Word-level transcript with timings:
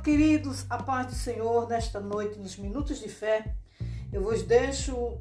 queridos, 0.00 0.64
a 0.70 0.82
paz 0.82 1.08
do 1.08 1.14
Senhor 1.14 1.68
nesta 1.68 2.00
noite, 2.00 2.38
nos 2.38 2.56
minutos 2.56 2.98
de 2.98 3.08
fé, 3.08 3.54
eu 4.10 4.22
vos 4.22 4.42
deixo 4.42 5.20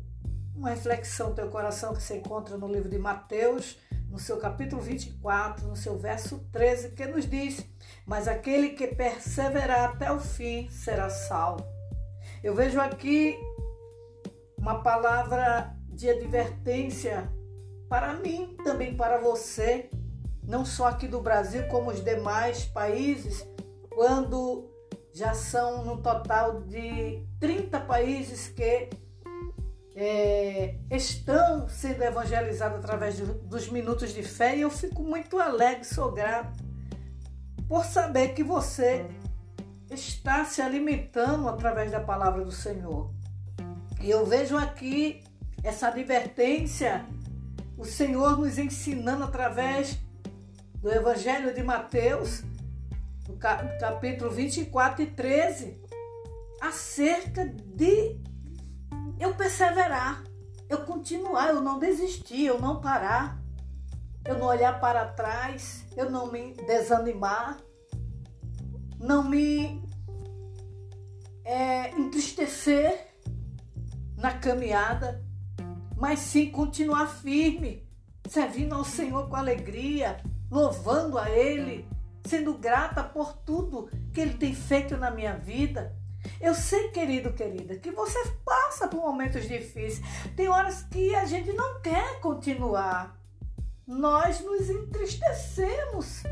uma 0.56 0.70
reflexão 0.70 1.30
do 1.30 1.36
teu 1.36 1.50
coração 1.50 1.94
que 1.94 2.02
se 2.02 2.16
encontra 2.16 2.58
no 2.58 2.68
livro 2.68 2.90
de 2.90 2.98
Mateus, 2.98 3.78
no 4.10 4.18
seu 4.18 4.38
capítulo 4.38 4.82
24, 4.82 5.68
no 5.68 5.76
seu 5.76 5.98
verso 5.98 6.40
13, 6.52 6.92
que 6.92 7.06
nos 7.06 7.30
diz: 7.30 7.66
Mas 8.06 8.28
aquele 8.28 8.70
que 8.70 8.88
perseverar 8.88 9.90
até 9.90 10.12
o 10.12 10.20
fim 10.20 10.70
será 10.70 11.10
salvo. 11.10 11.66
Eu 12.42 12.56
vejo 12.56 12.80
aqui 12.80 13.38
uma 14.58 14.82
palavra 14.82 15.76
de 15.90 16.10
advertência 16.10 17.30
para 17.90 18.14
mim, 18.14 18.56
também 18.64 18.96
para 18.96 19.20
você, 19.20 19.90
não 20.42 20.64
só 20.64 20.88
aqui 20.88 21.08
do 21.08 21.22
Brasil, 21.22 21.68
como 21.68 21.92
os 21.92 22.04
demais 22.04 22.64
países, 22.66 23.46
quando 24.00 24.72
já 25.12 25.34
são 25.34 25.84
no 25.84 25.98
total 25.98 26.62
de 26.62 27.22
30 27.38 27.82
países 27.82 28.48
que 28.48 28.90
é, 29.94 30.76
estão 30.90 31.68
sendo 31.68 32.02
evangelizados 32.02 32.80
através 32.80 33.18
de, 33.18 33.26
dos 33.26 33.68
minutos 33.68 34.14
de 34.14 34.24
fé 34.24 34.56
e 34.56 34.62
eu 34.62 34.70
fico 34.70 35.04
muito 35.04 35.38
alegre, 35.38 35.84
sou 35.84 36.14
grato 36.14 36.64
por 37.68 37.84
saber 37.84 38.30
que 38.30 38.42
você 38.42 39.06
está 39.92 40.46
se 40.46 40.62
alimentando 40.62 41.50
através 41.50 41.92
da 41.92 42.00
palavra 42.00 42.46
do 42.46 42.54
Senhor. 42.54 43.12
E 44.02 44.10
eu 44.10 44.26
vejo 44.26 44.56
aqui 44.56 45.22
essa 45.62 45.90
advertência, 45.90 47.06
o 47.78 47.84
Senhor 47.84 48.40
nos 48.40 48.58
ensinando 48.58 49.26
através 49.26 50.00
do 50.76 50.90
Evangelho 50.90 51.54
de 51.54 51.62
Mateus, 51.62 52.46
capítulo 53.38 54.32
24 54.32 55.04
e 55.04 55.08
13, 55.08 55.82
acerca 56.62 57.46
de 57.46 58.20
eu 59.20 59.36
perseverar, 59.36 60.24
eu 60.70 60.86
continuar, 60.86 61.50
eu 61.50 61.62
não 61.62 61.80
desistir, 61.80 62.46
eu 62.46 62.60
não 62.60 62.80
parar, 62.80 63.42
eu 64.26 64.38
não 64.38 64.48
olhar 64.48 64.80
para 64.80 65.06
trás, 65.06 65.86
eu 65.96 66.10
não 66.10 66.32
me 66.32 66.54
desanimar, 66.54 67.58
não 69.00 69.24
me 69.24 69.82
é, 71.44 71.90
entristecer 71.92 73.08
na 74.18 74.34
caminhada, 74.38 75.24
mas 75.98 76.20
sim 76.20 76.52
continuar 76.52 77.08
firme, 77.08 77.88
servindo 78.28 78.76
ao 78.76 78.84
Senhor 78.84 79.28
com 79.30 79.36
alegria, 79.36 80.22
louvando 80.52 81.18
a 81.18 81.30
Ele, 81.30 81.88
sendo 82.26 82.54
grata 82.58 83.04
por 83.04 83.34
tudo 83.34 83.90
que 84.14 84.22
Ele 84.22 84.34
tem 84.34 84.54
feito 84.54 84.98
na 84.98 85.12
minha 85.12 85.36
vida. 85.36 85.96
Eu 86.40 86.54
sei, 86.54 86.90
querido, 86.90 87.34
querida, 87.34 87.78
que 87.78 87.92
você 87.92 88.20
passa 88.44 88.88
por 88.88 89.02
momentos 89.02 89.48
difíceis. 89.48 90.02
Tem 90.36 90.48
horas 90.48 90.84
que 90.84 91.16
a 91.16 91.26
gente 91.26 91.54
não 91.54 91.82
quer 91.82 92.20
continuar. 92.20 93.18
Nós 93.88 94.42
nos 94.42 94.70
entristecemos. 94.70 96.24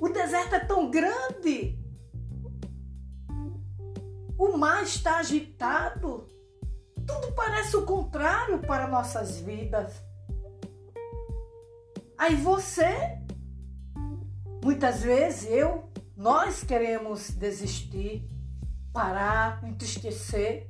O 0.00 0.08
deserto 0.08 0.54
é 0.54 0.60
tão 0.60 0.90
grande. 0.90 1.78
O 4.38 4.56
mar 4.56 4.82
está 4.82 5.18
agitado. 5.18 6.26
Tudo 7.06 7.32
parece 7.34 7.76
o 7.76 7.84
contrário 7.84 8.60
para 8.60 8.86
nossas 8.86 9.38
vidas. 9.38 9.92
Aí 12.16 12.36
você, 12.36 13.19
muitas 14.62 15.02
vezes 15.02 15.50
eu, 15.50 15.90
nós 16.16 16.62
queremos 16.62 17.30
desistir, 17.30 18.28
parar, 18.92 19.64
entristecer, 19.64 20.68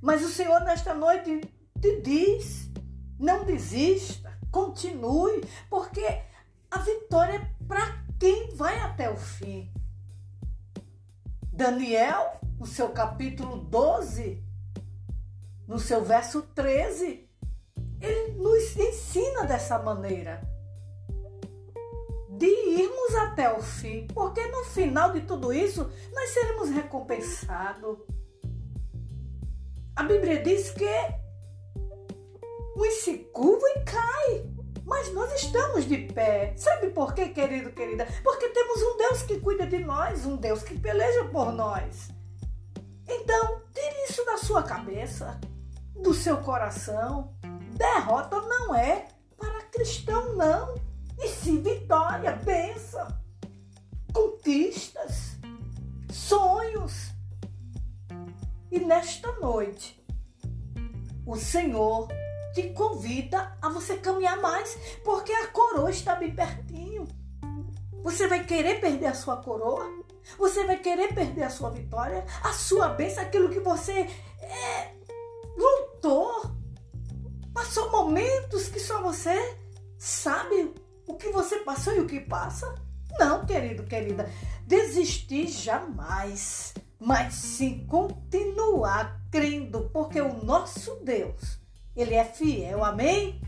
mas 0.00 0.24
o 0.24 0.28
Senhor 0.28 0.60
nesta 0.60 0.94
noite 0.94 1.40
te 1.80 2.00
diz: 2.00 2.70
não 3.18 3.44
desista, 3.44 4.38
continue, 4.50 5.42
porque 5.68 6.04
a 6.70 6.78
vitória 6.78 7.34
é 7.34 7.64
para 7.66 8.04
quem 8.18 8.54
vai 8.54 8.78
até 8.80 9.10
o 9.10 9.16
fim. 9.16 9.72
Daniel, 11.52 12.40
no 12.58 12.66
seu 12.66 12.90
capítulo 12.90 13.56
12, 13.56 14.42
no 15.66 15.78
seu 15.78 16.04
verso 16.04 16.42
13, 16.42 17.28
ele 18.00 18.32
nos 18.32 18.76
ensina 18.76 19.44
dessa 19.44 19.78
maneira 19.78 20.40
de 22.40 22.46
irmos 22.46 23.14
até 23.16 23.54
o 23.54 23.60
fim, 23.60 24.06
porque 24.14 24.42
no 24.46 24.64
final 24.64 25.12
de 25.12 25.20
tudo 25.20 25.52
isso 25.52 25.90
nós 26.10 26.30
seremos 26.30 26.70
recompensados. 26.70 27.98
A 29.94 30.02
Bíblia 30.02 30.42
diz 30.42 30.70
que 30.70 30.88
uns 32.78 32.94
se 32.94 33.18
curvam 33.30 33.68
e 33.76 33.80
cai, 33.84 34.50
mas 34.86 35.12
nós 35.12 35.30
estamos 35.34 35.84
de 35.84 35.98
pé. 35.98 36.54
Sabe 36.56 36.88
por 36.88 37.12
quê, 37.12 37.28
querido, 37.28 37.72
querida? 37.72 38.08
Porque 38.24 38.48
temos 38.48 38.80
um 38.80 38.96
Deus 38.96 39.22
que 39.22 39.38
cuida 39.38 39.66
de 39.66 39.80
nós, 39.80 40.24
um 40.24 40.36
Deus 40.36 40.62
que 40.62 40.80
peleja 40.80 41.26
por 41.26 41.52
nós. 41.52 42.08
Então, 43.06 43.60
tire 43.74 44.04
isso 44.08 44.24
da 44.24 44.38
sua 44.38 44.62
cabeça, 44.62 45.38
do 45.94 46.14
seu 46.14 46.38
coração. 46.38 47.34
Derrota 47.76 48.40
não 48.40 48.74
é 48.74 49.08
para 49.36 49.60
cristão, 49.64 50.34
não 50.34 50.89
e 51.20 51.28
sim 51.28 51.62
vitória, 51.62 52.32
bênção, 52.32 53.06
conquistas, 54.12 55.36
sonhos. 56.10 57.10
E 58.70 58.78
nesta 58.80 59.32
noite, 59.40 60.02
o 61.26 61.36
Senhor 61.36 62.08
te 62.54 62.70
convida 62.70 63.56
a 63.60 63.68
você 63.68 63.96
caminhar 63.96 64.40
mais, 64.40 64.76
porque 65.04 65.32
a 65.32 65.48
coroa 65.48 65.90
está 65.90 66.14
bem 66.14 66.34
pertinho. 66.34 67.06
Você 68.02 68.26
vai 68.26 68.44
querer 68.44 68.80
perder 68.80 69.06
a 69.06 69.14
sua 69.14 69.36
coroa? 69.36 69.86
Você 70.38 70.64
vai 70.64 70.78
querer 70.78 71.14
perder 71.14 71.42
a 71.42 71.50
sua 71.50 71.70
vitória? 71.70 72.24
A 72.42 72.52
sua 72.52 72.88
bênção, 72.88 73.22
aquilo 73.22 73.50
que 73.50 73.60
você 73.60 74.08
é, 74.40 74.94
lutou? 75.56 76.50
Passou 77.52 77.90
momentos 77.90 78.68
que 78.68 78.80
só 78.80 79.02
você 79.02 79.58
sabe 79.98 80.72
o 81.10 81.16
que 81.16 81.30
você 81.30 81.58
passou 81.60 81.94
e 81.94 82.00
o 82.00 82.06
que 82.06 82.20
passa? 82.20 82.72
Não, 83.18 83.44
querido, 83.44 83.82
querida. 83.84 84.30
Desistir 84.66 85.48
jamais, 85.48 86.72
mas 86.98 87.34
sim 87.34 87.84
continuar 87.86 89.20
crendo, 89.30 89.90
porque 89.92 90.20
o 90.20 90.44
nosso 90.44 90.96
Deus, 91.02 91.58
ele 91.96 92.14
é 92.14 92.24
fiel. 92.24 92.84
Amém? 92.84 93.40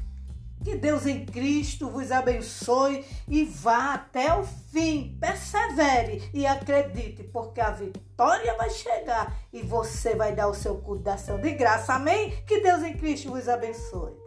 Que 0.64 0.76
Deus 0.76 1.06
em 1.06 1.24
Cristo 1.24 1.88
vos 1.88 2.12
abençoe 2.12 3.04
e 3.28 3.44
vá 3.44 3.94
até 3.94 4.34
o 4.34 4.44
fim. 4.44 5.16
Persevere 5.20 6.30
e 6.32 6.46
acredite, 6.46 7.24
porque 7.24 7.60
a 7.60 7.70
vitória 7.70 8.56
vai 8.56 8.70
chegar 8.70 9.36
e 9.52 9.62
você 9.62 10.14
vai 10.14 10.34
dar 10.34 10.48
o 10.48 10.54
seu 10.54 10.76
cu 10.78 10.96
de 10.96 11.50
graça. 11.52 11.94
Amém? 11.94 12.30
Que 12.46 12.60
Deus 12.60 12.82
em 12.82 12.96
Cristo 12.96 13.30
vos 13.30 13.48
abençoe. 13.48 14.21